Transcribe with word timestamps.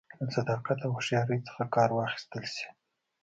له 0.19 0.25
صداقت 0.35 0.79
او 0.85 0.91
هوښیارۍ 0.97 1.39
څخه 1.47 1.63
کار 1.75 1.89
واخیستل 1.93 2.43
شي 2.55 2.67